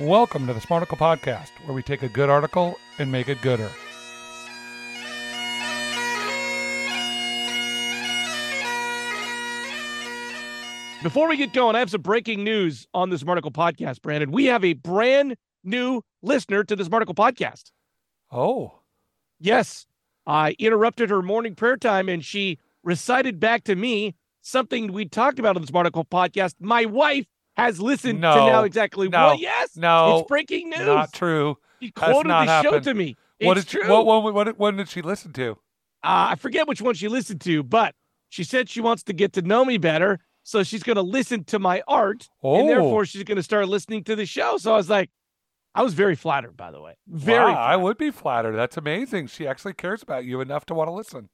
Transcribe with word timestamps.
Welcome 0.00 0.46
to 0.46 0.54
the 0.54 0.60
Smarticle 0.60 0.96
Podcast, 0.98 1.50
where 1.64 1.74
we 1.74 1.82
take 1.82 2.02
a 2.02 2.08
good 2.08 2.30
article 2.30 2.78
and 2.98 3.12
make 3.12 3.28
it 3.28 3.40
gooder. 3.42 3.70
Before 11.02 11.28
we 11.28 11.36
get 11.36 11.52
going, 11.52 11.74
I 11.74 11.80
have 11.80 11.90
some 11.90 12.00
breaking 12.00 12.44
news 12.44 12.86
on 12.94 13.10
the 13.10 13.16
Smarticle 13.16 13.52
Podcast, 13.52 14.02
Brandon. 14.02 14.30
We 14.30 14.46
have 14.46 14.64
a 14.64 14.72
brand 14.74 15.36
new 15.64 16.02
listener 16.22 16.62
to 16.64 16.76
the 16.76 16.84
Smarticle 16.84 17.14
Podcast. 17.14 17.70
Oh, 18.30 18.78
Yes, 19.40 19.86
I 20.24 20.54
interrupted 20.60 21.10
her 21.10 21.20
morning 21.20 21.56
prayer 21.56 21.76
time 21.76 22.08
and 22.08 22.24
she 22.24 22.58
recited 22.84 23.40
back 23.40 23.64
to 23.64 23.74
me 23.74 24.14
something 24.42 24.92
we 24.92 25.06
talked 25.06 25.38
about 25.38 25.56
on 25.56 25.62
the 25.62 25.68
Smarticle 25.72 26.06
Podcast. 26.08 26.54
My 26.60 26.84
wife 26.84 27.26
has 27.56 27.80
listened 27.80 28.20
No, 28.20 28.34
to 28.34 28.40
now 28.40 28.62
exactly 28.64 29.08
no, 29.08 29.28
what? 29.28 29.38
Yes, 29.40 29.76
no, 29.76 30.18
it's 30.18 30.28
breaking 30.28 30.70
news. 30.70 30.80
not 30.80 31.12
true. 31.12 31.56
She 31.80 31.90
quoted 31.90 32.28
not 32.28 32.46
the 32.46 32.62
show 32.62 32.80
to 32.80 32.94
me. 32.94 33.16
What 33.40 33.56
it's 33.58 33.66
did 33.70 33.80
true. 33.82 33.90
what, 33.90 34.06
what, 34.06 34.34
what, 34.34 34.58
what 34.58 34.76
did 34.76 34.88
she 34.88 35.02
listen 35.02 35.32
to? 35.32 35.52
Uh, 36.04 36.30
I 36.30 36.34
forget 36.36 36.68
which 36.68 36.80
one 36.82 36.94
she 36.94 37.08
listened 37.08 37.40
to, 37.42 37.62
but 37.62 37.94
she 38.28 38.44
said 38.44 38.68
she 38.68 38.80
wants 38.80 39.02
to 39.04 39.12
get 39.12 39.32
to 39.34 39.42
know 39.42 39.64
me 39.64 39.78
better. 39.78 40.20
So 40.44 40.62
she's 40.64 40.82
going 40.82 40.96
to 40.96 41.02
listen 41.02 41.44
to 41.44 41.58
my 41.60 41.82
art, 41.86 42.28
and 42.42 42.62
Oh. 42.62 42.66
therefore 42.66 43.04
she's 43.04 43.22
going 43.22 43.36
to 43.36 43.42
start 43.44 43.68
listening 43.68 44.02
to 44.04 44.16
the 44.16 44.26
show. 44.26 44.56
So 44.56 44.72
I 44.72 44.76
was 44.76 44.90
like, 44.90 45.10
I 45.74 45.82
was 45.82 45.94
very 45.94 46.16
flattered, 46.16 46.56
by 46.56 46.70
the 46.72 46.80
way. 46.80 46.96
Very. 47.06 47.52
Wow, 47.52 47.58
I 47.60 47.76
would 47.76 47.96
be 47.96 48.10
flattered. 48.10 48.52
That's 48.56 48.76
amazing. 48.76 49.28
She 49.28 49.46
actually 49.46 49.74
cares 49.74 50.02
about 50.02 50.24
you 50.24 50.40
enough 50.40 50.66
to 50.66 50.74
want 50.74 50.88
to 50.88 50.92
listen. 50.92 51.28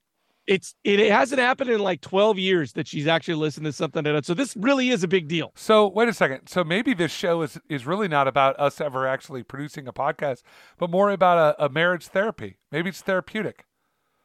It's 0.49 0.75
it, 0.83 0.99
hasn't 1.11 1.41
happened 1.41 1.69
in 1.69 1.79
like 1.79 2.01
twelve 2.01 2.39
years 2.39 2.73
that 2.73 2.89
she's 2.89 3.07
actually 3.07 3.35
listened 3.35 3.67
to 3.67 3.73
something. 3.73 4.03
That, 4.03 4.25
so 4.25 4.33
this 4.33 4.57
really 4.57 4.89
is 4.89 5.05
a 5.05 5.09
big 5.09 5.29
deal. 5.29 5.53
So 5.55 5.87
wait 5.87 6.09
a 6.09 6.15
second. 6.15 6.49
So 6.49 6.65
maybe 6.65 6.95
this 6.95 7.13
show 7.13 7.43
is 7.43 7.59
is 7.69 7.85
really 7.85 8.09
not 8.09 8.27
about 8.27 8.59
us 8.59 8.81
ever 8.81 9.07
actually 9.07 9.43
producing 9.43 9.87
a 9.87 9.93
podcast, 9.93 10.41
but 10.79 10.89
more 10.89 11.11
about 11.11 11.37
a, 11.61 11.67
a 11.67 11.69
marriage 11.69 12.07
therapy. 12.07 12.57
Maybe 12.73 12.89
it's 12.89 13.03
therapeutic. 13.03 13.67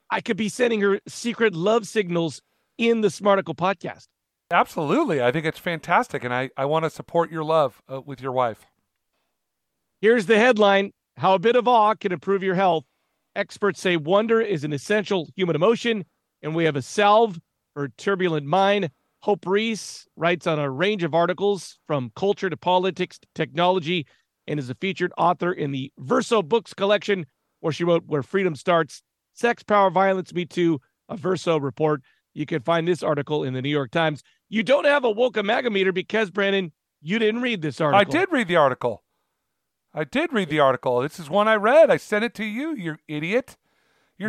I 0.09 0.21
could 0.21 0.38
be 0.38 0.47
sending 0.47 0.79
her 0.79 1.01
secret 1.07 1.53
love 1.53 1.85
signals 1.88 2.41
in 2.77 3.01
the 3.01 3.09
Smarticle 3.09 3.55
podcast. 3.55 4.07
Absolutely, 4.49 5.21
I 5.21 5.29
think 5.31 5.45
it's 5.45 5.59
fantastic, 5.59 6.23
and 6.23 6.33
I 6.33 6.51
I 6.55 6.63
want 6.63 6.85
to 6.85 6.89
support 6.89 7.31
your 7.31 7.44
love 7.44 7.81
uh, 7.91 7.99
with 7.99 8.21
your 8.21 8.31
wife. 8.31 8.66
Here's 9.99 10.25
the 10.27 10.39
headline 10.39 10.91
How 11.17 11.33
a 11.33 11.39
bit 11.39 11.57
of 11.57 11.67
awe 11.67 11.95
can 11.95 12.13
improve 12.13 12.44
your 12.44 12.55
health. 12.55 12.85
Experts 13.35 13.81
say 13.81 13.97
wonder 13.97 14.39
is 14.39 14.63
an 14.63 14.71
essential 14.71 15.27
human 15.35 15.55
emotion, 15.55 16.05
and 16.44 16.53
we 16.53 16.66
have 16.66 16.75
a 16.75 16.81
salve 16.81 17.39
for 17.73 17.88
turbulent 17.97 18.45
mind. 18.45 18.91
Hope 19.22 19.47
Reese 19.47 20.05
writes 20.17 20.45
on 20.45 20.59
a 20.59 20.69
range 20.69 21.03
of 21.03 21.16
articles 21.16 21.80
from 21.88 22.11
culture 22.16 22.50
to 22.50 22.58
politics 22.58 23.17
to 23.17 23.27
technology 23.33 24.05
and 24.45 24.59
is 24.59 24.69
a 24.69 24.75
featured 24.75 25.13
author 25.17 25.53
in 25.53 25.72
the 25.72 25.91
Verso 25.97 26.41
Books 26.41 26.73
collection, 26.73 27.25
where 27.61 27.72
she 27.72 27.85
wrote 27.85 28.03
Where 28.05 28.22
Freedom 28.22 28.55
Starts 28.55 29.02
Sex, 29.33 29.63
Power, 29.63 29.89
Violence, 29.89 30.33
Me 30.33 30.45
Too, 30.45 30.80
a 31.08 31.16
Verso 31.16 31.58
report. 31.58 32.02
You 32.33 32.45
can 32.45 32.61
find 32.61 32.88
this 32.88 33.02
article 33.02 33.44
in 33.44 33.53
the 33.53 33.61
New 33.61 33.69
York 33.69 33.91
Times. 33.91 34.22
You 34.50 34.61
don't 34.61 34.85
have 34.85 35.05
a 35.05 35.09
woke 35.09 35.38
meter 35.41 35.91
because, 35.94 36.30
Brandon, 36.30 36.72
you 37.02 37.17
didn't 37.17 37.41
read 37.41 37.61
this 37.61 37.80
article. 37.80 38.00
I 38.00 38.03
did 38.03 38.31
read 38.31 38.47
the 38.47 38.57
article. 38.57 39.03
I 39.94 40.03
did 40.03 40.33
read 40.33 40.50
the 40.50 40.59
article. 40.59 41.02
This 41.02 41.19
is 41.19 41.30
one 41.30 41.47
I 41.47 41.55
read. 41.55 41.89
I 41.89 41.97
sent 41.97 42.25
it 42.25 42.33
to 42.35 42.44
you. 42.44 42.75
You 42.75 42.97
idiot. 43.07 43.55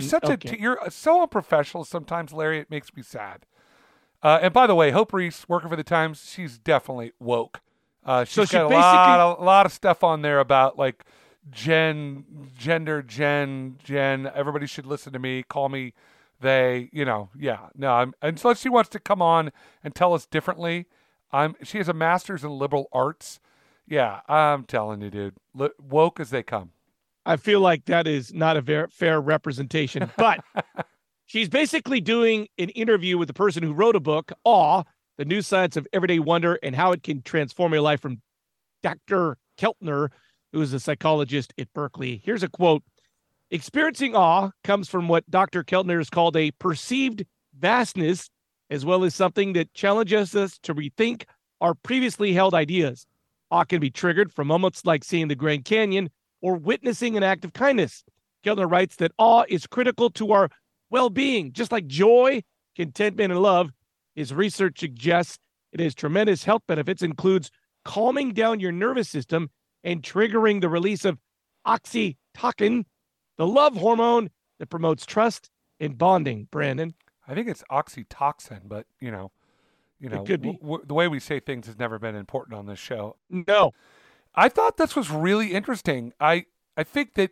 You're 0.01 0.09
such 0.09 0.25
okay. 0.25 0.57
a 0.57 0.61
you're 0.61 0.79
so 0.91 1.23
unprofessional. 1.23 1.85
Sometimes, 1.85 2.33
Larry, 2.33 2.59
it 2.59 2.71
makes 2.71 2.95
me 2.95 3.03
sad. 3.03 3.47
Uh, 4.23 4.39
and 4.41 4.53
by 4.53 4.67
the 4.67 4.75
way, 4.75 4.91
Hope 4.91 5.13
Reese, 5.13 5.49
working 5.49 5.69
for 5.69 5.77
the 5.77 5.85
Times, 5.85 6.31
she's 6.31 6.59
definitely 6.59 7.13
woke. 7.19 7.61
Uh, 8.05 8.25
she's 8.25 8.35
So 8.35 8.45
she 8.45 8.53
got 8.53 8.73
a 8.73 8.75
lot, 8.75 9.21
of, 9.21 9.41
a 9.41 9.45
lot 9.45 9.67
of 9.67 9.73
stuff 9.73 10.03
on 10.03 10.23
there 10.23 10.41
about 10.41 10.79
like 10.79 11.05
gen, 11.51 12.25
gender, 12.59 13.03
gen, 13.03 13.77
gen. 13.83 14.31
Everybody 14.35 14.67
should 14.67 14.87
listen 14.87 15.13
to 15.13 15.19
me. 15.19 15.43
Call 15.43 15.69
me 15.69 15.93
they. 16.41 16.89
You 16.93 17.05
know, 17.05 17.31
yeah. 17.39 17.69
No, 17.75 17.93
I'm, 17.93 18.15
unless 18.23 18.61
she 18.61 18.69
wants 18.69 18.91
to 18.91 18.99
come 18.99 19.21
on 19.21 19.53
and 19.83 19.95
tell 19.95 20.15
us 20.15 20.27
differently. 20.27 20.87
I'm. 21.33 21.57
She 21.63 21.79
has 21.79 21.89
a 21.89 21.95
master's 21.95 22.45
in 22.45 22.51
liberal 22.51 22.89
arts. 22.93 23.41
Yeah, 23.87 24.21
I'm 24.29 24.65
telling 24.65 25.03
you, 25.03 25.11
dude. 25.11 25.35
Li- 25.55 25.69
woke 25.79 26.19
as 26.19 26.31
they 26.31 26.43
come. 26.43 26.71
I 27.27 27.37
feel 27.37 27.61
like 27.61 27.87
that 27.87 28.07
is 28.07 28.35
not 28.35 28.57
a 28.57 28.61
ver- 28.61 28.89
fair 28.89 29.21
representation, 29.21 30.11
but 30.17 30.41
she's 31.27 31.49
basically 31.49 32.01
doing 32.01 32.49
an 32.59 32.69
interview 32.71 33.17
with 33.17 33.29
the 33.29 33.35
person 33.35 33.63
who 33.63 33.73
wrote 33.73 33.97
a 33.97 34.01
book, 34.01 34.33
Awe, 34.45 34.83
the 35.17 35.25
new 35.25 35.43
science 35.43 35.77
of 35.77 35.87
everyday 35.93 36.19
wonder 36.19 36.59
and 36.63 36.75
how 36.75 36.93
it 36.93 37.03
can 37.03 37.23
transform 37.23 37.73
your 37.73 37.83
life 37.83 38.01
from 38.01 38.21
Dr. 38.83 39.39
Keltner, 39.59 40.11
who 40.53 40.61
is 40.61 40.73
a 40.73 40.81
psychologist 40.81 41.55
at 41.59 41.73
Berkeley. 41.73 42.21
Here's 42.25 42.43
a 42.43 42.49
quote 42.49 42.83
Experiencing 43.51 44.17
awe 44.17 44.51
comes 44.65 44.89
from 44.89 45.07
what 45.07 45.31
Dr. 45.31 45.63
Keltner 45.63 45.99
has 45.99 46.11
called 46.11 46.37
a 46.37 46.51
perceived 46.53 47.25
vastness, 47.57 48.29
as 48.71 48.85
well 48.85 49.05
as 49.05 49.15
something 49.15 49.53
that 49.53 49.73
challenges 49.75 50.35
us 50.35 50.59
to 50.63 50.75
rethink 50.75 51.25
our 51.61 51.75
previously 51.75 52.33
held 52.33 52.55
ideas. 52.55 53.07
Awe 53.51 53.65
can 53.65 53.81
be 53.81 53.91
triggered 53.91 54.33
from 54.33 54.49
moments 54.49 54.85
like 54.85 55.05
seeing 55.05 55.29
the 55.29 55.35
Grand 55.37 55.65
Canyon 55.65 56.11
or 56.45 56.57
witnessing 56.57 57.17
an 57.17 57.23
act 57.23 57.43
of 57.43 57.55
kindness. 57.55 58.05
Keltner 58.45 58.71
writes 58.71 58.97
that 58.97 59.13
awe 59.17 59.45
is 59.49 59.67
critical 59.67 60.11
to 60.11 60.31
our 60.33 60.51
well 60.91 61.09
being, 61.09 61.55
just 61.55 61.73
like 61.73 61.87
joy, 61.87 62.43
contentment, 62.77 63.33
and 63.33 63.41
love. 63.41 63.71
His 64.15 64.35
research 64.35 64.79
suggests 64.79 65.39
it 65.73 65.81
has 65.81 65.95
tremendous 65.95 66.45
health 66.45 66.61
benefits, 66.69 67.01
includes 67.01 67.51
calming 67.87 68.35
down 68.35 68.61
your 68.61 68.73
nervous 68.73 69.09
system 69.09 69.49
and 69.83 70.03
triggering 70.03 70.61
the 70.61 70.69
release 70.69 71.07
of 71.07 71.19
oxytocin, 71.67 72.85
the 73.39 73.47
love 73.47 73.75
hormone 73.75 74.29
that 74.59 74.69
promotes 74.69 75.07
trust 75.07 75.49
and 75.81 75.97
bonding. 75.97 76.47
Brandon, 76.51 76.93
I 77.27 77.33
think 77.33 77.49
it's 77.49 77.65
oxytocin, 77.73 78.61
but 78.67 78.85
you 79.01 79.11
know, 79.11 79.33
you 79.99 80.11
know, 80.11 80.25
could 80.25 80.43
be. 80.43 80.53
w- 80.53 80.61
w- 80.61 80.85
the 80.87 80.95
way 80.95 81.09
we 81.09 81.21
say 81.21 81.41
things 81.41 81.67
has 81.69 81.79
never 81.79 81.99
been 81.99 82.15
important 82.15 82.59
on 82.59 82.67
this 82.67 82.79
show. 82.79 83.17
no, 83.31 83.73
I 84.35 84.49
thought 84.49 84.77
this 84.77 84.97
was 84.97 85.11
really 85.11 85.53
interesting. 85.53 86.13
I 86.21 86.47
I 86.77 86.83
think 86.83 87.15
that 87.15 87.31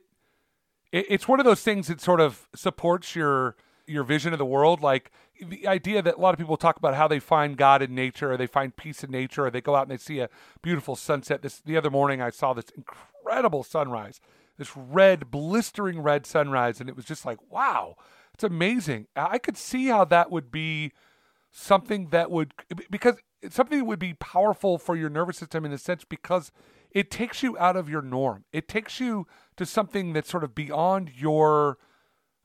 it, 0.93 1.07
it's 1.09 1.27
one 1.27 1.41
of 1.41 1.47
those 1.47 1.63
things 1.63 1.89
that 1.89 2.01
sort 2.01 2.21
of 2.21 2.49
supports 2.55 3.17
your 3.17 3.57
your 3.87 4.05
vision 4.05 4.33
of 4.33 4.39
the 4.39 4.47
world. 4.47 4.83
Like 4.83 5.11
the 5.41 5.67
idea 5.67 6.03
that 6.03 6.17
a 6.17 6.21
lot 6.21 6.35
of 6.35 6.39
people 6.39 6.57
talk 6.57 6.77
about 6.77 6.95
how 6.95 7.09
they 7.09 7.19
find 7.19 7.57
God 7.57 7.83
in 7.83 7.95
nature, 7.95 8.33
or 8.33 8.37
they 8.37 8.47
find 8.47 8.77
peace 8.77 9.03
in 9.03 9.11
nature, 9.11 9.47
or 9.47 9.51
they 9.51 9.61
go 9.61 9.75
out 9.75 9.83
and 9.83 9.91
they 9.91 10.03
see 10.03 10.21
a 10.21 10.29
beautiful 10.63 10.97
sunset. 10.97 11.43
This 11.43 11.61
the 11.61 11.77
other 11.77 11.91
morning, 11.91 12.21
I 12.21 12.31
saw 12.31 12.53
this 12.53 12.67
incredible 12.77 13.65
sunrise, 13.65 14.21
this 14.59 14.77
red, 14.77 15.31
blistering 15.31 16.01
red 16.01 16.27
sunrise, 16.27 16.81
and 16.81 16.89
it 16.89 16.97
was 16.97 17.05
just 17.05 17.25
like, 17.25 17.39
wow, 17.51 17.97
it's 18.35 18.45
amazing. 18.45 19.09
I 19.17 19.39
could 19.39 19.57
see 19.57 19.87
how 19.87 20.05
that 20.07 20.31
would 20.31 20.53
be 20.53 20.93
something 21.51 22.09
that 22.09 22.31
would 22.31 22.55
because 22.91 23.17
something 23.51 23.79
that 23.79 23.85
would 23.85 23.99
be 23.99 24.15
powerful 24.15 24.79
for 24.79 24.97
your 24.97 25.11
nervous 25.11 25.39
system 25.39 25.65
in 25.65 25.73
a 25.73 25.79
sense 25.79 26.05
because 26.05 26.53
it 26.95 27.11
takes 27.11 27.43
you 27.43 27.57
out 27.59 27.77
of 27.77 27.89
your 27.89 28.03
norm. 28.03 28.45
It 28.53 28.69
takes 28.69 29.01
you 29.01 29.27
to 29.57 29.67
something 29.67 30.13
that's 30.13 30.31
sort 30.31 30.45
of 30.45 30.55
beyond 30.55 31.11
your 31.15 31.79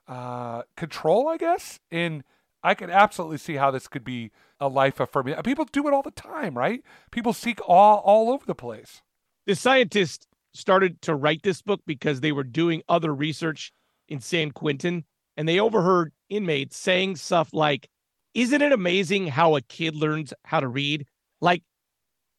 uh, 0.07 0.63
control, 0.75 1.27
I 1.27 1.37
guess. 1.37 1.79
And 1.91 2.23
I 2.63 2.73
could 2.73 2.89
absolutely 2.89 3.37
see 3.37 3.55
how 3.55 3.71
this 3.71 3.87
could 3.87 4.03
be 4.03 4.31
a 4.59 4.67
life 4.67 4.99
affirming. 4.99 5.35
People 5.43 5.65
do 5.65 5.87
it 5.87 5.93
all 5.93 6.01
the 6.01 6.11
time, 6.11 6.57
right? 6.57 6.81
People 7.11 7.33
seek 7.33 7.59
awe 7.67 7.97
all 7.97 8.31
over 8.31 8.45
the 8.45 8.55
place. 8.55 9.01
the 9.45 9.55
scientists 9.55 10.27
started 10.53 11.01
to 11.03 11.13
write 11.13 11.43
this 11.43 11.61
book 11.61 11.81
because 11.85 12.21
they 12.21 12.31
were 12.31 12.43
doing 12.43 12.81
other 12.89 13.13
research 13.13 13.71
in 14.07 14.19
San 14.19 14.51
Quentin 14.51 15.05
and 15.35 15.47
they 15.47 15.59
overheard 15.59 16.11
inmates 16.29 16.75
saying 16.77 17.15
stuff 17.15 17.49
like, 17.53 17.89
Isn't 18.33 18.61
it 18.61 18.71
amazing 18.71 19.27
how 19.27 19.55
a 19.55 19.61
kid 19.61 19.95
learns 19.95 20.33
how 20.45 20.59
to 20.59 20.67
read? 20.67 21.05
Like, 21.41 21.63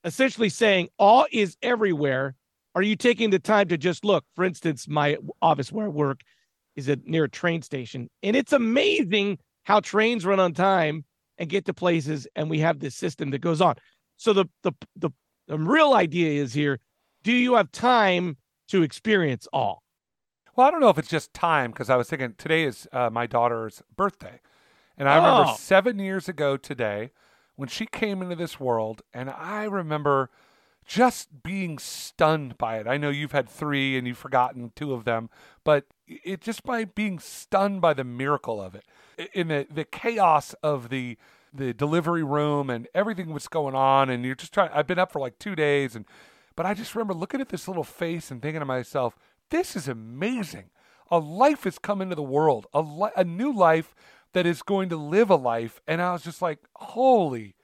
essentially 0.04 0.48
saying, 0.48 0.88
Awe 0.98 1.24
is 1.32 1.56
everywhere. 1.62 2.34
Are 2.74 2.82
you 2.82 2.96
taking 2.96 3.30
the 3.30 3.38
time 3.38 3.68
to 3.68 3.78
just 3.78 4.04
look? 4.04 4.24
For 4.36 4.44
instance, 4.44 4.86
my 4.88 5.16
office 5.42 5.72
where 5.72 5.86
I 5.86 5.88
work 5.88 6.20
is 6.76 6.88
at 6.88 7.04
near 7.06 7.24
a 7.24 7.28
train 7.28 7.62
station, 7.62 8.08
and 8.22 8.36
it's 8.36 8.52
amazing 8.52 9.38
how 9.64 9.80
trains 9.80 10.24
run 10.24 10.40
on 10.40 10.52
time 10.54 11.04
and 11.38 11.48
get 11.48 11.64
to 11.66 11.74
places, 11.74 12.26
and 12.36 12.48
we 12.48 12.60
have 12.60 12.78
this 12.78 12.94
system 12.94 13.30
that 13.30 13.40
goes 13.40 13.60
on. 13.60 13.74
So 14.16 14.32
the 14.32 14.46
the 14.62 14.72
the, 14.96 15.10
the 15.48 15.58
real 15.58 15.94
idea 15.94 16.42
is 16.42 16.52
here 16.52 16.78
do 17.24 17.32
you 17.32 17.54
have 17.54 17.70
time 17.72 18.36
to 18.68 18.82
experience 18.82 19.48
all? 19.52 19.82
Well, 20.56 20.66
I 20.66 20.70
don't 20.70 20.80
know 20.80 20.88
if 20.88 20.98
it's 20.98 21.08
just 21.08 21.32
time 21.34 21.70
because 21.70 21.90
I 21.90 21.96
was 21.96 22.08
thinking 22.08 22.34
today 22.36 22.64
is 22.64 22.88
uh, 22.92 23.10
my 23.10 23.26
daughter's 23.26 23.82
birthday. 23.96 24.40
And 24.96 25.08
I 25.08 25.16
remember 25.16 25.44
Oh. 25.44 25.54
seven 25.54 25.98
years 25.98 26.28
ago 26.28 26.56
today 26.56 27.10
when 27.58 27.68
she 27.68 27.86
came 27.86 28.22
into 28.22 28.36
this 28.36 28.60
world, 28.60 29.02
and 29.12 29.28
I 29.28 29.64
remember 29.64 30.30
just 30.86 31.42
being 31.42 31.76
stunned 31.76 32.56
by 32.56 32.78
it. 32.78 32.86
I 32.86 32.98
know 32.98 33.10
you've 33.10 33.32
had 33.32 33.48
three 33.48 33.98
and 33.98 34.06
you've 34.06 34.16
forgotten 34.16 34.70
two 34.76 34.94
of 34.94 35.04
them, 35.04 35.28
but 35.64 35.86
it 36.06 36.40
just 36.40 36.62
by 36.62 36.84
being 36.84 37.18
stunned 37.18 37.80
by 37.80 37.94
the 37.94 38.04
miracle 38.04 38.62
of 38.62 38.76
it, 38.76 38.84
in 39.34 39.48
the, 39.48 39.66
the 39.68 39.84
chaos 39.84 40.54
of 40.62 40.88
the 40.88 41.18
the 41.52 41.72
delivery 41.72 42.22
room 42.22 42.70
and 42.70 42.86
everything 42.94 43.32
was 43.32 43.48
going 43.48 43.74
on 43.74 44.10
and 44.10 44.22
you're 44.22 44.34
just 44.34 44.52
trying 44.52 44.70
I've 44.72 44.86
been 44.86 44.98
up 44.98 45.10
for 45.10 45.18
like 45.18 45.38
2 45.38 45.56
days 45.56 45.96
and 45.96 46.04
but 46.54 46.66
I 46.66 46.74
just 46.74 46.94
remember 46.94 47.14
looking 47.14 47.40
at 47.40 47.48
this 47.48 47.66
little 47.66 47.82
face 47.82 48.30
and 48.30 48.42
thinking 48.42 48.60
to 48.60 48.66
myself, 48.66 49.16
this 49.48 49.74
is 49.74 49.88
amazing. 49.88 50.70
A 51.10 51.18
life 51.18 51.64
has 51.64 51.78
come 51.78 52.02
into 52.02 52.14
the 52.14 52.22
world, 52.22 52.66
a, 52.74 52.82
li- 52.82 53.10
a 53.16 53.24
new 53.24 53.50
life 53.50 53.94
that 54.34 54.46
is 54.46 54.62
going 54.62 54.88
to 54.90 54.96
live 54.96 55.30
a 55.30 55.36
life. 55.36 55.80
And 55.86 56.00
I 56.00 56.12
was 56.12 56.22
just 56.22 56.42
like, 56.42 56.58
holy 56.76 57.54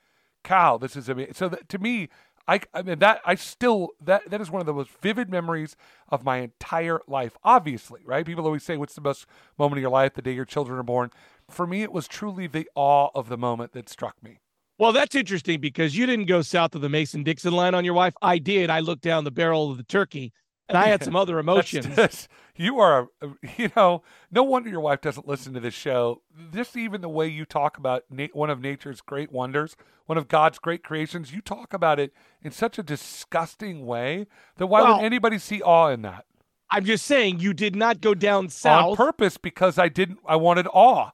cow, 0.42 0.78
this 0.78 0.96
is 0.96 1.08
amazing. 1.08 1.34
So 1.34 1.48
to 1.48 1.78
me, 1.78 2.08
I, 2.46 2.60
I 2.74 2.82
mean 2.82 2.98
that 2.98 3.20
I 3.24 3.34
still 3.36 3.90
that 4.02 4.28
that 4.30 4.40
is 4.40 4.50
one 4.50 4.60
of 4.60 4.66
the 4.66 4.74
most 4.74 4.90
vivid 5.00 5.30
memories 5.30 5.76
of 6.08 6.24
my 6.24 6.38
entire 6.38 7.00
life. 7.08 7.36
Obviously, 7.42 8.02
right? 8.04 8.26
People 8.26 8.44
always 8.44 8.62
say, 8.62 8.76
"What's 8.76 8.94
the 8.94 9.00
best 9.00 9.26
moment 9.58 9.78
of 9.78 9.82
your 9.82 9.90
life?" 9.90 10.14
The 10.14 10.22
day 10.22 10.32
your 10.32 10.44
children 10.44 10.78
are 10.78 10.82
born. 10.82 11.10
For 11.48 11.66
me, 11.66 11.82
it 11.82 11.92
was 11.92 12.06
truly 12.06 12.46
the 12.46 12.68
awe 12.74 13.08
of 13.14 13.28
the 13.28 13.38
moment 13.38 13.72
that 13.72 13.88
struck 13.88 14.22
me. 14.22 14.40
Well, 14.78 14.92
that's 14.92 15.14
interesting 15.14 15.60
because 15.60 15.96
you 15.96 16.04
didn't 16.04 16.26
go 16.26 16.42
south 16.42 16.74
of 16.74 16.80
the 16.80 16.88
Mason 16.88 17.22
Dixon 17.22 17.52
line 17.54 17.74
on 17.74 17.84
your 17.84 17.94
wife. 17.94 18.14
I 18.20 18.38
did. 18.38 18.70
I 18.70 18.80
looked 18.80 19.02
down 19.02 19.24
the 19.24 19.30
barrel 19.30 19.70
of 19.70 19.76
the 19.78 19.84
turkey 19.84 20.32
and 20.68 20.78
I 20.78 20.86
had 20.86 21.02
some 21.04 21.16
other 21.16 21.38
emotions. 21.40 21.86
That's, 21.94 22.28
you 22.56 22.78
are, 22.78 23.08
you 23.56 23.70
know, 23.76 24.02
no 24.30 24.42
wonder 24.42 24.70
your 24.70 24.80
wife 24.80 25.00
doesn't 25.00 25.26
listen 25.28 25.52
to 25.54 25.60
this 25.60 25.74
show. 25.74 26.22
Just 26.52 26.76
even 26.76 27.00
the 27.00 27.08
way 27.08 27.28
you 27.28 27.44
talk 27.44 27.76
about 27.78 28.04
na- 28.10 28.28
one 28.32 28.50
of 28.50 28.60
nature's 28.60 29.00
great 29.00 29.30
wonders, 29.32 29.76
one 30.06 30.18
of 30.18 30.28
God's 30.28 30.58
great 30.58 30.82
creations, 30.84 31.32
you 31.32 31.40
talk 31.40 31.72
about 31.74 31.98
it 31.98 32.12
in 32.42 32.50
such 32.50 32.78
a 32.78 32.82
disgusting 32.82 33.86
way 33.86 34.26
that 34.56 34.66
why 34.66 34.82
Well- 34.82 34.96
would 34.96 35.04
anybody 35.04 35.38
see 35.38 35.60
awe 35.62 35.88
in 35.88 36.02
that? 36.02 36.24
I'm 36.70 36.84
just 36.84 37.06
saying 37.06 37.38
you 37.40 37.54
did 37.54 37.76
not 37.76 38.00
go 38.00 38.14
down 38.14 38.48
south, 38.48 38.90
On 38.92 38.96
purpose 38.96 39.36
because 39.36 39.78
I 39.78 39.88
didn't, 39.88 40.18
I 40.26 40.36
wanted 40.36 40.66
awe. 40.72 41.10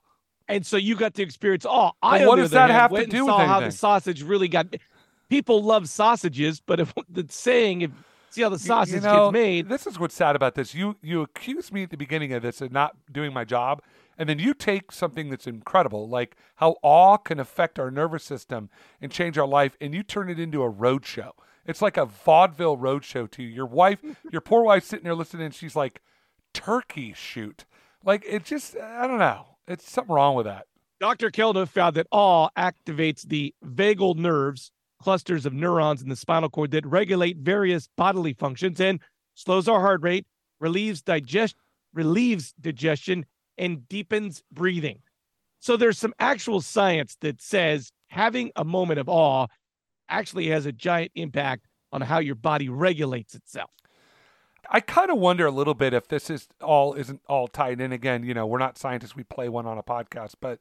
and 0.49 0.65
so 0.65 0.77
you 0.77 0.95
got 0.97 1.15
to 1.15 1.23
experience 1.23 1.67
all. 1.67 1.97
I, 2.03 2.21
But 2.21 2.29
what 2.29 2.37
does 2.37 2.51
that 2.53 2.71
hand, 2.71 2.73
have 2.73 2.91
to 2.93 3.07
do 3.07 3.27
with 3.27 3.33
saw 3.35 3.47
how 3.47 3.61
the 3.61 3.71
sausage 3.71 4.23
really 4.23 4.49
got. 4.49 4.75
People 5.29 5.63
love 5.63 5.89
sausages, 5.89 6.61
but 6.61 6.81
if 6.81 6.95
the 7.09 7.27
saying, 7.29 7.83
if 7.83 7.91
see 8.31 8.43
how 8.43 8.49
the 8.49 8.59
sausage 8.59 8.97
you 8.97 9.01
know, 9.01 9.31
gets 9.31 9.33
made, 9.33 9.69
This 9.69 9.87
is 9.87 9.99
what's 9.99 10.15
sad 10.15 10.37
about 10.37 10.55
this. 10.55 10.75
You 10.75 10.97
you 11.03 11.23
accuse 11.23 11.73
me 11.73 11.83
at 11.83 11.91
the 11.91 11.97
beginning 11.97 12.33
of 12.33 12.43
this 12.43 12.61
of 12.61 12.73
not 12.73 12.97
doing 13.11 13.33
my 13.33 13.45
job, 13.45 13.83
and 14.19 14.29
then 14.29 14.39
you 14.39 14.55
take 14.55 14.93
something 14.93 15.31
that's 15.31 15.47
incredible, 15.47 16.09
like 16.09 16.37
how 16.57 16.77
awe 16.83 17.17
can 17.17 17.41
affect 17.41 17.79
our 17.79 17.91
nervous 17.91 18.25
system 18.25 18.71
and 19.01 19.11
change 19.11 19.39
our 19.39 19.47
life, 19.47 19.77
and 19.81 19.95
you 19.95 20.03
turn 20.03 20.29
it 20.29 20.39
into 20.39 20.63
a 20.63 20.69
road 20.69 21.05
show. 21.07 21.33
It's 21.67 21.83
like 21.83 21.97
a 21.97 22.07
vaudeville 22.07 22.77
road 22.77 23.05
show 23.05 23.27
to 23.27 23.43
you. 23.43 23.49
Your 23.49 23.67
wife, 23.67 23.99
your 24.33 24.41
poor 24.41 24.63
wife, 24.63 24.85
sitting 24.85 25.05
there 25.05 25.15
listening, 25.15 25.47
and 25.47 25.55
she's 25.55 25.77
like, 25.77 26.01
"Turkey 26.53 27.13
shoot!" 27.13 27.65
Like 28.05 28.25
it 28.27 28.45
just, 28.45 28.77
I 28.77 29.07
don't 29.07 29.19
know. 29.19 29.47
It's 29.69 29.91
something 29.91 30.15
wrong 30.15 30.35
with 30.35 30.47
that. 30.47 30.67
Dr. 31.01 31.31
Keltner 31.31 31.67
found 31.67 31.97
that 31.97 32.07
awe 32.11 32.51
activates 32.59 33.23
the 33.23 33.55
vagal 33.65 34.17
nerves, 34.17 34.71
clusters 35.03 35.47
of 35.47 35.53
neurons 35.53 36.03
in 36.03 36.09
the 36.09 36.17
spinal 36.17 36.49
cord 36.49 36.71
that 36.73 36.87
regulate 36.87 37.39
various 37.39 37.89
bodily 37.97 38.33
functions 38.33 38.81
and 38.81 39.01
slows 39.35 39.69
our 39.69 39.81
heart 39.81 40.03
rate, 40.03 40.27
relieves 40.61 41.03
digest 41.03 41.57
relieves 41.93 42.55
digestion, 42.61 43.27
and 43.59 43.89
deepens 43.89 44.43
breathing. 44.53 45.01
So 45.59 45.77
there's 45.77 45.99
some 45.99 46.15
actual 46.19 46.61
science 46.61 47.17
that 47.21 47.43
says 47.43 47.93
having 48.09 48.51
a 48.57 48.65
moment 48.65 49.01
of 49.01 49.09
awe 49.09 49.47
actually 50.09 50.49
has 50.49 50.67
a 50.67 50.73
giant 50.73 51.13
impact 51.15 51.67
on 51.93 52.01
how 52.01 52.19
your 52.19 52.35
body 52.35 52.69
regulates 52.69 53.35
itself. 53.35 53.71
I 54.71 54.81
kind 54.81 55.11
of 55.11 55.19
wonder 55.19 55.47
a 55.47 55.51
little 55.51 55.75
bit 55.75 55.93
if 55.93 56.09
this 56.09 56.31
is 56.31 56.47
all 56.63 56.95
isn't 56.95 57.21
all 57.29 57.49
tied 57.49 57.81
in 57.81 57.93
again. 57.93 58.23
You 58.23 58.35
know, 58.35 58.47
we're 58.47 58.59
not 58.59 58.79
scientists; 58.79 59.17
we 59.17 59.25
play 59.25 59.49
one 59.49 59.67
on 59.67 59.79
a 59.79 59.83
podcast, 59.83 60.35
but 60.41 60.61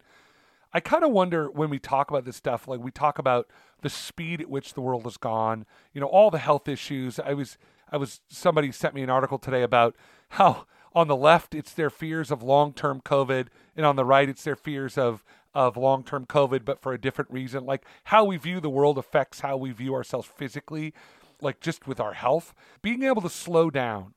I 0.73 0.79
kind 0.79 1.03
of 1.03 1.11
wonder 1.11 1.49
when 1.49 1.69
we 1.69 1.79
talk 1.79 2.09
about 2.09 2.25
this 2.25 2.35
stuff, 2.35 2.67
like 2.67 2.79
we 2.79 2.91
talk 2.91 3.17
about 3.17 3.49
the 3.81 3.89
speed 3.89 4.41
at 4.41 4.49
which 4.49 4.73
the 4.73 4.81
world 4.81 5.03
has 5.03 5.17
gone. 5.17 5.65
You 5.93 6.01
know, 6.01 6.07
all 6.07 6.29
the 6.29 6.37
health 6.37 6.67
issues. 6.67 7.19
I 7.19 7.33
was, 7.33 7.57
I 7.91 7.97
was. 7.97 8.21
Somebody 8.29 8.71
sent 8.71 8.93
me 8.93 9.01
an 9.01 9.09
article 9.09 9.39
today 9.39 9.63
about 9.63 9.95
how 10.29 10.65
on 10.93 11.07
the 11.07 11.15
left 11.15 11.55
it's 11.55 11.73
their 11.73 11.89
fears 11.89 12.31
of 12.31 12.43
long-term 12.43 13.01
COVID, 13.01 13.47
and 13.75 13.85
on 13.85 13.95
the 13.95 14.05
right 14.05 14.29
it's 14.29 14.43
their 14.43 14.55
fears 14.55 14.97
of 14.97 15.23
of 15.55 15.75
long-term 15.75 16.27
COVID, 16.27 16.63
but 16.63 16.79
for 16.79 16.93
a 16.93 17.01
different 17.01 17.31
reason. 17.31 17.65
Like 17.65 17.83
how 18.05 18.23
we 18.23 18.37
view 18.37 18.59
the 18.59 18.69
world 18.69 18.97
affects 18.97 19.39
how 19.39 19.57
we 19.57 19.71
view 19.71 19.95
ourselves 19.95 20.27
physically 20.27 20.93
like 21.41 21.59
just 21.59 21.87
with 21.87 21.99
our 21.99 22.13
health, 22.13 22.53
being 22.81 23.03
able 23.03 23.21
to 23.21 23.29
slow 23.29 23.69
down 23.69 24.13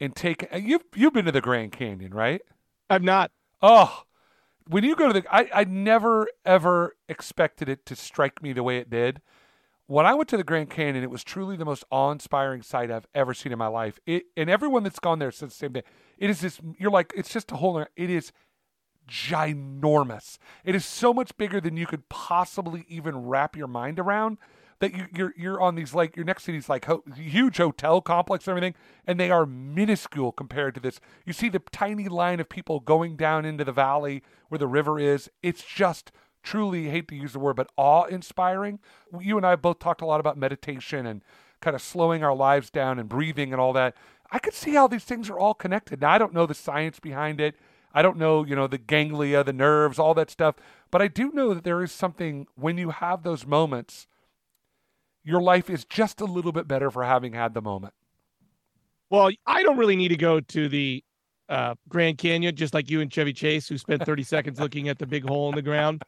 and 0.00 0.14
take 0.14 0.46
you've 0.54 0.84
you've 0.94 1.12
been 1.12 1.24
to 1.24 1.32
the 1.32 1.40
Grand 1.40 1.72
Canyon, 1.72 2.14
right? 2.14 2.42
I'm 2.88 3.04
not 3.04 3.30
Oh, 3.60 4.04
when 4.68 4.84
you 4.84 4.94
go 4.94 5.10
to 5.10 5.20
the 5.20 5.34
I, 5.34 5.48
I 5.52 5.64
never 5.64 6.28
ever 6.44 6.96
expected 7.08 7.68
it 7.68 7.86
to 7.86 7.96
strike 7.96 8.42
me 8.42 8.52
the 8.52 8.62
way 8.62 8.78
it 8.78 8.90
did. 8.90 9.20
When 9.86 10.04
I 10.04 10.12
went 10.12 10.28
to 10.28 10.36
the 10.36 10.44
Grand 10.44 10.68
Canyon, 10.68 11.02
it 11.02 11.10
was 11.10 11.24
truly 11.24 11.56
the 11.56 11.64
most 11.64 11.82
awe-inspiring 11.90 12.60
sight 12.60 12.90
I've 12.90 13.06
ever 13.14 13.32
seen 13.32 13.52
in 13.52 13.58
my 13.58 13.68
life. 13.68 13.98
It 14.06 14.24
and 14.36 14.50
everyone 14.50 14.82
that's 14.82 14.98
gone 14.98 15.18
there 15.18 15.30
says 15.30 15.50
the 15.50 15.54
same 15.54 15.72
thing. 15.72 15.84
It 16.18 16.30
is 16.30 16.40
this 16.40 16.60
you're 16.78 16.90
like 16.90 17.12
it's 17.16 17.32
just 17.32 17.50
a 17.52 17.56
whole 17.56 17.78
it 17.78 18.10
is 18.10 18.32
ginormous. 19.08 20.38
It 20.64 20.74
is 20.74 20.84
so 20.84 21.14
much 21.14 21.36
bigger 21.38 21.60
than 21.60 21.76
you 21.76 21.86
could 21.86 22.08
possibly 22.10 22.84
even 22.88 23.26
wrap 23.26 23.56
your 23.56 23.66
mind 23.66 23.98
around. 23.98 24.36
That 24.80 24.94
you, 24.94 25.06
you're 25.12 25.34
you're 25.36 25.60
on 25.60 25.74
these 25.74 25.92
like 25.94 26.14
you're 26.14 26.24
next 26.24 26.44
to 26.44 26.52
these 26.52 26.68
like 26.68 26.84
ho- 26.84 27.02
huge 27.16 27.56
hotel 27.56 28.00
complex 28.00 28.46
and 28.46 28.52
everything, 28.52 28.74
and 29.06 29.18
they 29.18 29.30
are 29.30 29.44
minuscule 29.44 30.30
compared 30.30 30.74
to 30.76 30.80
this. 30.80 31.00
You 31.26 31.32
see 31.32 31.48
the 31.48 31.58
tiny 31.58 32.08
line 32.08 32.38
of 32.38 32.48
people 32.48 32.78
going 32.78 33.16
down 33.16 33.44
into 33.44 33.64
the 33.64 33.72
valley 33.72 34.22
where 34.48 34.58
the 34.58 34.68
river 34.68 35.00
is. 35.00 35.28
It's 35.42 35.64
just 35.64 36.12
truly 36.42 36.88
hate 36.88 37.08
to 37.08 37.16
use 37.16 37.32
the 37.32 37.38
word, 37.38 37.56
but 37.56 37.70
awe 37.76 38.04
inspiring. 38.04 38.78
You 39.20 39.36
and 39.36 39.46
I 39.46 39.56
both 39.56 39.80
talked 39.80 40.00
a 40.00 40.06
lot 40.06 40.20
about 40.20 40.38
meditation 40.38 41.06
and 41.06 41.22
kind 41.60 41.74
of 41.74 41.82
slowing 41.82 42.22
our 42.22 42.34
lives 42.34 42.70
down 42.70 42.98
and 42.98 43.08
breathing 43.08 43.52
and 43.52 43.60
all 43.60 43.72
that. 43.72 43.96
I 44.30 44.38
could 44.38 44.54
see 44.54 44.74
how 44.74 44.86
these 44.86 45.04
things 45.04 45.28
are 45.30 45.38
all 45.38 45.54
connected. 45.54 46.00
Now 46.00 46.12
I 46.12 46.18
don't 46.18 46.34
know 46.34 46.46
the 46.46 46.54
science 46.54 47.00
behind 47.00 47.40
it. 47.40 47.56
I 47.92 48.02
don't 48.02 48.18
know, 48.18 48.44
you 48.44 48.54
know, 48.54 48.66
the 48.66 48.78
ganglia, 48.78 49.42
the 49.42 49.52
nerves, 49.52 49.98
all 49.98 50.14
that 50.14 50.30
stuff. 50.30 50.56
But 50.90 51.02
I 51.02 51.08
do 51.08 51.32
know 51.32 51.54
that 51.54 51.64
there 51.64 51.82
is 51.82 51.90
something 51.90 52.46
when 52.54 52.78
you 52.78 52.90
have 52.90 53.22
those 53.22 53.46
moments, 53.46 54.06
your 55.28 55.42
life 55.42 55.68
is 55.68 55.84
just 55.84 56.22
a 56.22 56.24
little 56.24 56.52
bit 56.52 56.66
better 56.66 56.90
for 56.90 57.04
having 57.04 57.34
had 57.34 57.52
the 57.52 57.60
moment. 57.60 57.92
Well, 59.10 59.30
I 59.46 59.62
don't 59.62 59.76
really 59.76 59.96
need 59.96 60.08
to 60.08 60.16
go 60.16 60.40
to 60.40 60.68
the 60.68 61.04
uh, 61.50 61.74
Grand 61.88 62.16
Canyon, 62.16 62.56
just 62.56 62.72
like 62.72 62.90
you 62.90 63.02
and 63.02 63.12
Chevy 63.12 63.34
Chase, 63.34 63.68
who 63.68 63.76
spent 63.76 64.04
30 64.04 64.22
seconds 64.24 64.58
looking 64.58 64.88
at 64.88 64.98
the 64.98 65.06
big 65.06 65.28
hole 65.28 65.50
in 65.50 65.54
the 65.54 65.62
ground. 65.62 66.02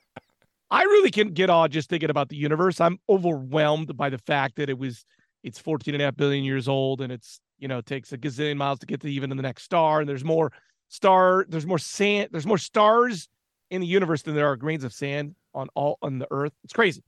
I 0.70 0.84
really 0.84 1.10
can 1.10 1.32
get 1.34 1.50
awe 1.50 1.68
just 1.68 1.90
thinking 1.90 2.08
about 2.08 2.30
the 2.30 2.36
universe. 2.36 2.80
I'm 2.80 2.98
overwhelmed 3.08 3.94
by 3.96 4.08
the 4.08 4.18
fact 4.18 4.56
that 4.56 4.70
it 4.70 4.78
was 4.78 5.04
it's 5.42 5.58
14 5.58 5.94
and 5.94 6.02
a 6.02 6.06
half 6.06 6.16
billion 6.16 6.44
years 6.44 6.68
old 6.68 7.00
and 7.00 7.10
it's 7.10 7.40
you 7.58 7.66
know 7.66 7.78
it 7.78 7.86
takes 7.86 8.12
a 8.12 8.18
gazillion 8.18 8.56
miles 8.58 8.78
to 8.78 8.86
get 8.86 9.00
to 9.00 9.10
even 9.10 9.30
the 9.30 9.36
next 9.36 9.62
star 9.62 10.00
and 10.00 10.08
there's 10.08 10.22
more 10.22 10.52
star 10.88 11.46
there's 11.48 11.64
more 11.64 11.78
sand 11.78 12.28
there's 12.30 12.46
more 12.46 12.58
stars 12.58 13.26
in 13.70 13.80
the 13.80 13.86
universe 13.86 14.20
than 14.20 14.34
there 14.34 14.46
are 14.46 14.56
grains 14.56 14.84
of 14.84 14.92
sand 14.92 15.34
on 15.54 15.68
all 15.74 15.96
on 16.02 16.18
the 16.18 16.26
earth 16.30 16.52
it's 16.62 16.74
crazy 16.74 17.02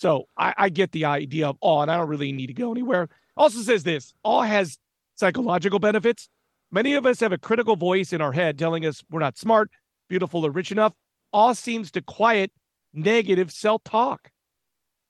so 0.00 0.24
I, 0.38 0.54
I 0.56 0.68
get 0.70 0.92
the 0.92 1.04
idea 1.04 1.46
of 1.46 1.58
awe 1.60 1.82
and 1.82 1.90
i 1.90 1.96
don't 1.98 2.08
really 2.08 2.32
need 2.32 2.46
to 2.46 2.54
go 2.54 2.72
anywhere. 2.72 3.08
Also 3.36 3.60
says 3.60 3.82
this 3.82 4.14
awe 4.24 4.42
has 4.42 4.78
psychological 5.14 5.78
benefits. 5.78 6.30
Many 6.72 6.94
of 6.94 7.04
us 7.04 7.20
have 7.20 7.32
a 7.32 7.38
critical 7.38 7.76
voice 7.76 8.12
in 8.14 8.22
our 8.22 8.32
head 8.32 8.58
telling 8.58 8.86
us 8.86 9.02
we're 9.10 9.20
not 9.20 9.36
smart 9.36 9.70
beautiful 10.08 10.46
or 10.46 10.50
rich 10.50 10.72
enough. 10.72 10.94
Awe 11.32 11.52
seems 11.52 11.90
to 11.92 12.00
quiet 12.00 12.50
negative 12.94 13.52
self-talk. 13.52 14.30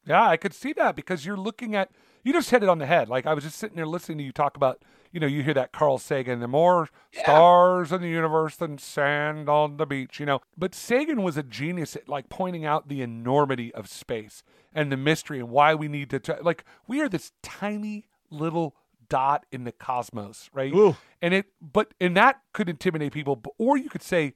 Yeah, 0.06 0.28
I 0.28 0.36
could 0.36 0.52
see 0.52 0.72
that 0.72 0.96
because 0.96 1.24
you're 1.24 1.36
looking 1.36 1.76
at 1.76 1.90
you 2.24 2.32
just 2.32 2.50
hit 2.50 2.64
it 2.64 2.68
on 2.68 2.78
the 2.78 2.86
head. 2.86 3.08
Like 3.08 3.26
I 3.26 3.34
was 3.34 3.44
just 3.44 3.58
sitting 3.58 3.76
there 3.76 3.86
listening 3.86 4.18
to 4.18 4.24
you 4.24 4.32
talk 4.32 4.56
about, 4.56 4.82
you 5.12 5.20
know, 5.20 5.26
you 5.26 5.42
hear 5.42 5.54
that 5.54 5.72
Carl 5.72 5.98
Sagan, 5.98 6.40
the 6.40 6.48
more 6.48 6.88
stars 7.12 7.90
in 7.92 8.00
the 8.00 8.08
universe 8.08 8.56
than 8.56 8.78
sand 8.78 9.48
on 9.48 9.76
the 9.76 9.86
beach, 9.86 10.20
you 10.20 10.26
know. 10.26 10.40
But 10.56 10.74
Sagan 10.74 11.22
was 11.22 11.36
a 11.36 11.42
genius 11.42 11.96
at 11.96 12.08
like 12.08 12.28
pointing 12.28 12.64
out 12.64 12.88
the 12.88 13.02
enormity 13.02 13.74
of 13.74 13.88
space 13.88 14.42
and 14.72 14.92
the 14.92 14.96
mystery 14.96 15.40
and 15.40 15.50
why 15.50 15.74
we 15.74 15.88
need 15.88 16.10
to 16.10 16.20
try. 16.20 16.38
like 16.40 16.64
we 16.86 17.00
are 17.00 17.08
this 17.08 17.32
tiny 17.42 18.06
little 18.30 18.76
dot 19.08 19.44
in 19.50 19.64
the 19.64 19.72
cosmos, 19.72 20.48
right? 20.52 20.72
Ooh. 20.72 20.96
And 21.20 21.34
it 21.34 21.46
but 21.60 21.92
and 22.00 22.16
that 22.16 22.40
could 22.52 22.68
intimidate 22.68 23.12
people, 23.12 23.42
or 23.58 23.76
you 23.76 23.88
could 23.88 24.02
say 24.02 24.34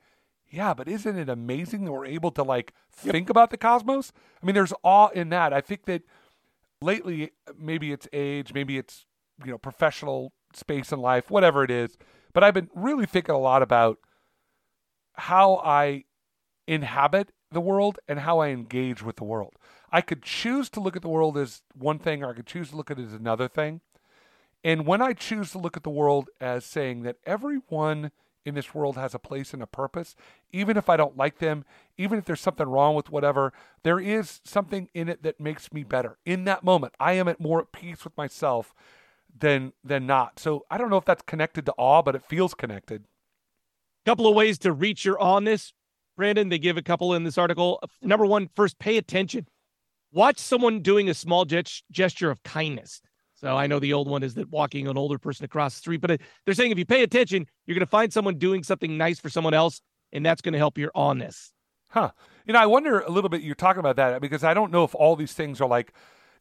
yeah, 0.51 0.73
but 0.73 0.89
isn't 0.89 1.19
it 1.19 1.29
amazing 1.29 1.85
that 1.85 1.93
we're 1.93 2.07
able 2.07 2.31
to 2.33 2.43
like 2.43 2.73
think 2.93 3.29
about 3.29 3.51
the 3.51 3.57
cosmos? 3.57 4.13
I 4.43 4.47
mean, 4.47 4.55
there's 4.55 4.73
awe 4.83 5.09
in 5.09 5.31
that. 5.31 5.53
I 5.53 5.61
think 5.61 5.87
that 5.87 6.03
lately, 6.81 7.33
maybe 7.59 7.93
it's 7.93 8.07
age, 8.13 8.53
maybe 8.53 8.79
it's 8.79 9.07
you 9.45 9.51
know 9.51 9.59
professional 9.59 10.33
space 10.57 10.93
in 10.93 11.01
life, 11.01 11.31
whatever 11.31 11.65
it 11.65 11.71
is. 11.71 11.97
But 12.33 12.45
I've 12.45 12.55
been 12.55 12.71
really 12.75 13.07
thinking 13.07 13.35
a 13.35 13.39
lot 13.39 13.63
about 13.63 13.99
how 15.15 15.57
I 15.65 16.05
inhabit 16.67 17.31
the 17.51 17.61
world 17.61 17.99
and 18.09 18.21
how 18.21 18.41
I 18.41 18.49
engage 18.49 19.03
with 19.03 19.17
the 19.17 19.25
world. 19.25 19.55
I 19.93 20.01
could 20.01 20.23
choose 20.23 20.69
to 20.71 20.81
look 20.81 20.97
at 20.97 21.03
the 21.03 21.09
world 21.09 21.39
as 21.39 21.63
one 21.75 21.99
thing, 21.99 22.25
or 22.25 22.31
I 22.31 22.35
could 22.35 22.47
choose 22.47 22.71
to 22.71 22.77
look 22.77 22.91
at 22.91 22.99
it 22.99 23.07
as 23.07 23.13
another 23.13 23.47
thing. 23.47 23.81
And 24.65 24.87
when 24.87 25.01
I 25.01 25.13
choose 25.13 25.53
to 25.53 25.59
look 25.59 25.77
at 25.77 25.85
the 25.85 25.91
world 25.91 26.31
as 26.41 26.65
saying 26.65 27.03
that 27.03 27.19
everyone 27.25 28.11
in 28.45 28.55
this 28.55 28.75
world 28.75 28.97
has 28.97 29.15
a 29.15 29.19
place 29.19 29.55
and 29.55 29.63
a 29.63 29.67
purpose. 29.67 30.15
Even 30.53 30.77
if 30.77 30.89
I 30.89 30.97
don't 30.97 31.17
like 31.17 31.39
them, 31.39 31.65
even 31.97 32.19
if 32.19 32.25
there's 32.25 32.41
something 32.41 32.69
wrong 32.69 32.95
with 32.95 33.11
whatever, 33.11 33.53
there 33.83 33.99
is 33.99 34.41
something 34.45 34.89
in 34.95 35.09
it 35.09 35.23
that 35.23 35.41
makes 35.41 35.73
me 35.73 35.83
better. 35.83 36.19
In 36.25 36.45
that 36.45 36.65
moment, 36.65 36.95
I 37.01 37.13
am 37.15 37.29
at 37.29 37.41
more 37.41 37.61
at 37.61 37.73
peace 37.73 38.05
with 38.05 38.17
myself 38.17 38.75
than 39.37 39.73
than 39.83 40.07
not. 40.07 40.39
So 40.39 40.65
I 40.71 40.79
don't 40.79 40.91
know 40.91 40.97
if 40.97 41.05
that's 41.05 41.23
connected 41.23 41.67
to 41.67 41.75
awe, 41.77 42.03
but 42.03 42.15
it 42.15 42.25
feels 42.25 42.55
connected. 42.55 43.05
Couple 44.07 44.27
of 44.27 44.35
ways 44.35 44.59
to 44.59 44.73
reach 44.73 45.05
your 45.05 45.21
awness, 45.21 45.73
Brandon. 46.17 46.51
They 46.51 46.59
give 46.59 46.77
a 46.77 46.83
couple 46.83 47.15
in 47.15 47.25
this 47.25 47.39
article. 47.39 47.83
Number 48.03 48.27
one, 48.27 48.49
first, 48.55 48.79
pay 48.79 48.99
attention. 48.99 49.47
Watch 50.13 50.39
someone 50.39 50.81
doing 50.81 51.09
a 51.09 51.15
small 51.15 51.45
gesture 51.45 52.31
of 52.31 52.43
kindness. 52.43 53.01
So 53.35 53.57
I 53.57 53.67
know 53.67 53.79
the 53.79 53.93
old 53.93 54.09
one 54.09 54.23
is 54.23 54.35
that 54.35 54.49
walking 54.51 54.87
an 54.87 54.97
older 54.97 55.19
person 55.19 55.45
across 55.45 55.75
the 55.75 55.81
street, 55.81 56.01
but 56.01 56.11
uh, 56.13 56.17
they're 56.45 56.55
saying 56.55 56.71
if 56.71 56.79
you 56.79 56.87
pay 56.87 57.03
attention, 57.03 57.47
you're 57.67 57.75
going 57.75 57.81
to 57.81 57.87
find 57.87 58.13
someone 58.13 58.39
doing 58.39 58.63
something 58.63 58.97
nice 58.97 59.19
for 59.19 59.29
someone 59.29 59.55
else, 59.55 59.81
and 60.13 60.25
that's 60.25 60.41
going 60.41 60.53
to 60.53 60.59
help 60.59 60.79
your 60.79 60.93
awness. 60.95 61.53
Huh. 61.89 62.11
You 62.47 62.53
know, 62.53 62.61
I 62.61 62.67
wonder 62.67 63.01
a 63.01 63.11
little 63.11 63.29
bit. 63.29 63.43
You're 63.43 63.55
talking 63.55 63.81
about 63.81 63.97
that 63.97 64.21
because 64.21 64.45
I 64.45 64.55
don't 64.55 64.71
know 64.71 64.85
if 64.85 64.95
all 64.95 65.17
these 65.17 65.33
things 65.33 65.61
are 65.61 65.69
like 65.69 65.93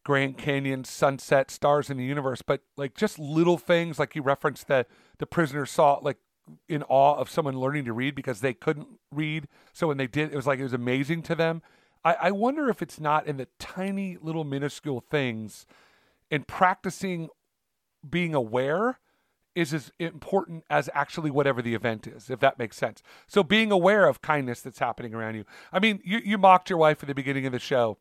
Grand 0.04 0.38
Canyon, 0.38 0.84
sunset, 0.84 1.50
stars 1.50 1.90
in 1.90 1.98
the 1.98 2.04
universe, 2.04 2.42
but 2.42 2.62
like 2.76 2.96
just 2.96 3.18
little 3.18 3.58
things 3.58 4.00
like 4.00 4.16
you 4.16 4.22
referenced 4.22 4.68
that 4.68 4.88
the 5.18 5.26
prisoner 5.26 5.66
saw 5.66 6.00
like 6.02 6.18
in 6.68 6.84
awe 6.84 7.16
of 7.16 7.30
someone 7.30 7.58
learning 7.58 7.86
to 7.86 7.94
read 7.94 8.16
because 8.16 8.42
they 8.42 8.54
couldn't 8.54 8.88
read. 9.12 9.48
So 9.72 9.88
when 9.88 9.98
they 9.98 10.08
did, 10.08 10.34
it 10.34 10.36
was 10.36 10.48
like 10.48 10.60
it 10.60 10.64
was 10.64 10.74
amazing 10.74 11.22
to 11.24 11.36
them. 11.36 11.62
I, 12.04 12.14
I 12.14 12.32
wonder 12.32 12.70
if 12.70 12.82
it's 12.82 13.00
not 13.00 13.28
in 13.28 13.38
the 13.38 13.48
tiny 13.60 14.18
little 14.22 14.44
minuscule 14.44 15.00
things 15.00 15.66
and 16.30 16.48
practicing 16.48 17.30
being 18.08 18.34
aware 18.36 19.00
is 19.56 19.74
as 19.74 19.92
important 20.00 20.64
as 20.70 20.90
actually 20.94 21.30
whatever 21.30 21.62
the 21.62 21.76
event 21.76 22.08
is, 22.08 22.30
if 22.30 22.40
that 22.40 22.58
makes 22.58 22.76
sense. 22.76 23.04
So 23.28 23.44
being 23.44 23.72
aware 23.72 24.08
of 24.08 24.22
kindness 24.22 24.62
that's 24.62 24.80
happening 24.80 25.14
around 25.14 25.36
you. 25.36 25.46
I 25.72 25.80
mean, 25.80 26.02
you, 26.04 26.20
you 26.24 26.38
mocked 26.38 26.70
your 26.70 26.80
wife 26.80 27.04
at 27.04 27.08
the 27.08 27.14
beginning 27.14 27.46
of 27.46 27.52
the 27.52 27.60
show. 27.60 28.00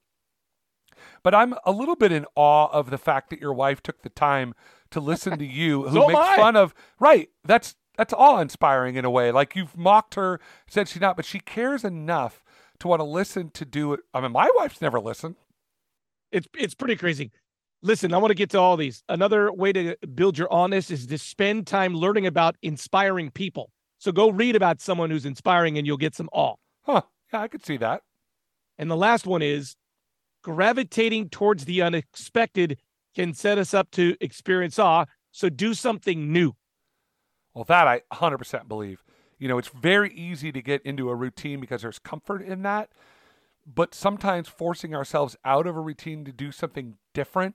But 1.23 1.35
I'm 1.35 1.55
a 1.65 1.73
little 1.73 1.97
bit 1.97 2.13
in 2.13 2.27
awe 2.35 2.69
of 2.73 2.91
the 2.91 2.99
fact 2.99 3.31
that 3.31 3.41
your 3.41 3.53
wife 3.53 3.83
took 3.83 4.03
the 4.03 4.09
time 4.09 4.55
to 4.91 5.01
listen 5.01 5.39
to 5.39 5.47
you, 5.47 5.89
who 5.89 5.95
so 6.01 6.09
makes 6.09 6.37
fun 6.37 6.57
of. 6.57 6.75
Right. 6.99 7.31
That's 7.45 7.77
that's 7.97 8.13
awe 8.13 8.41
inspiring 8.41 8.97
in 8.97 9.05
a 9.05 9.11
way. 9.11 9.33
Like 9.33 9.55
you've 9.55 9.77
mocked 9.77 10.15
her, 10.15 10.41
said 10.67 10.89
she's 10.89 11.03
not, 11.03 11.17
but 11.17 11.25
she 11.25 11.41
cares 11.41 11.85
enough 11.85 12.43
to 12.81 12.89
want 12.89 13.01
to 13.01 13.05
listen 13.05 13.51
to 13.51 13.65
do 13.65 13.93
it. 13.93 14.01
I 14.15 14.21
mean, 14.21 14.33
my 14.33 14.51
wife's 14.57 14.81
never 14.81 15.01
listened. 15.01 15.37
It's 16.31 16.49
it's 16.59 16.75
pretty 16.75 16.97
crazy. 16.97 17.31
Listen, 17.83 18.15
I 18.15 18.19
want 18.19 18.31
to 18.31 18.37
get 18.37 18.51
to 18.51 18.61
all 18.61 18.77
these. 18.77 19.03
Another 19.09 19.53
way 19.53 19.73
to 19.73 19.97
build 20.15 20.39
your 20.39 20.53
honest 20.53 20.91
is 20.91 21.07
to 21.07 21.19
spend 21.19 21.67
time 21.67 21.95
learning 21.95 22.27
about 22.27 22.57
inspiring 22.63 23.31
people. 23.31 23.73
So 23.99 24.13
go 24.13 24.31
read 24.31 24.57
about 24.57 24.81
someone 24.81 25.11
who's 25.11 25.27
inspiring 25.27 25.79
and 25.79 25.87
you'll 25.87 25.97
get 25.97 26.15
some 26.15 26.29
awe. 26.33 26.55
Huh. 26.83 27.03
Yeah, 27.33 27.41
I 27.41 27.49
could 27.49 27.65
see 27.65 27.77
that. 27.79 28.03
And 28.79 28.91
the 28.91 28.97
last 28.97 29.27
one 29.27 29.43
is 29.43 29.77
gravitating 30.43 31.29
towards 31.29 31.65
the 31.65 31.83
unexpected 31.83 32.79
can 33.15 33.35
set 33.35 33.59
us 33.59 33.75
up 33.75 33.91
to 33.93 34.17
experience 34.21 34.79
awe. 34.79 35.07
So 35.31 35.49
do 35.49 35.75
something 35.75 36.33
new. 36.33 36.55
Well, 37.55 37.65
that 37.65 37.87
I 37.87 38.03
100% 38.13 38.69
believe. 38.69 39.03
You 39.39 39.49
know, 39.49 39.59
it's 39.59 39.69
very 39.69 40.13
easy 40.15 40.53
to 40.53 40.63
get 40.63 40.83
into 40.83 41.11
a 41.11 41.15
routine 41.15 41.61
because 41.61 41.83
there's 41.83 41.99
comfort 41.99 42.43
in 42.43 42.63
that. 42.63 42.91
But 43.67 43.95
sometimes 43.95 44.49
forcing 44.49 44.95
ourselves 44.95 45.37
out 45.45 45.67
of 45.67 45.77
a 45.77 45.81
routine 45.81 46.25
to 46.25 46.33
do 46.33 46.51
something 46.51 46.95
different, 47.15 47.55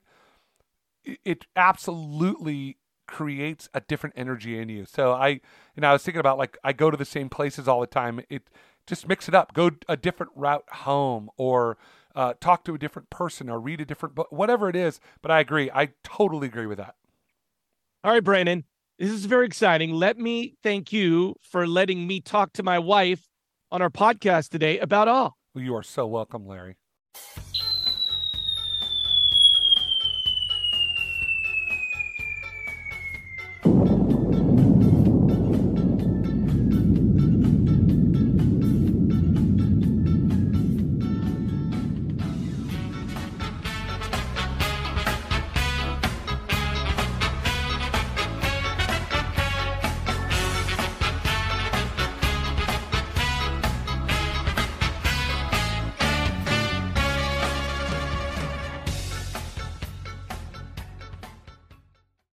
it 1.03 1.45
absolutely 1.55 2.77
creates 3.07 3.69
a 3.73 3.81
different 3.81 4.15
energy 4.17 4.59
in 4.59 4.69
you. 4.69 4.85
So 4.85 5.13
I, 5.13 5.27
you 5.29 5.41
know, 5.81 5.89
I 5.89 5.93
was 5.93 6.03
thinking 6.03 6.19
about 6.19 6.37
like 6.37 6.57
I 6.63 6.73
go 6.73 6.91
to 6.91 6.97
the 6.97 7.05
same 7.05 7.29
places 7.29 7.67
all 7.67 7.81
the 7.81 7.87
time. 7.87 8.21
It 8.29 8.43
just 8.85 9.07
mix 9.07 9.27
it 9.27 9.35
up. 9.35 9.53
Go 9.53 9.71
a 9.87 9.97
different 9.97 10.31
route 10.35 10.65
home, 10.69 11.29
or 11.37 11.77
uh, 12.17 12.33
talk 12.41 12.65
to 12.65 12.73
a 12.73 12.79
different 12.79 13.11
person 13.11 13.47
or 13.47 13.59
read 13.59 13.79
a 13.79 13.85
different 13.85 14.15
book, 14.15 14.27
whatever 14.31 14.67
it 14.67 14.75
is. 14.75 14.99
But 15.21 15.29
I 15.29 15.39
agree. 15.39 15.69
I 15.71 15.89
totally 16.03 16.47
agree 16.47 16.65
with 16.65 16.79
that. 16.79 16.95
All 18.03 18.11
right, 18.11 18.23
Brandon, 18.23 18.63
this 18.97 19.11
is 19.11 19.25
very 19.25 19.45
exciting. 19.45 19.91
Let 19.91 20.17
me 20.17 20.55
thank 20.63 20.91
you 20.91 21.35
for 21.41 21.67
letting 21.67 22.07
me 22.07 22.19
talk 22.19 22.53
to 22.53 22.63
my 22.63 22.79
wife 22.79 23.27
on 23.71 23.83
our 23.83 23.91
podcast 23.91 24.49
today 24.49 24.79
about 24.79 25.07
all. 25.07 25.37
You 25.53 25.75
are 25.75 25.83
so 25.83 26.07
welcome, 26.07 26.47
Larry. 26.47 26.77